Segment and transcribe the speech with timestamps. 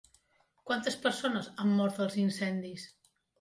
[0.69, 2.89] Quantes persones han mort als incendis?